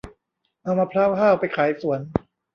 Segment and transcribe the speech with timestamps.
[0.61, 1.99] เอามะพร้าวห้าวไปขายสวน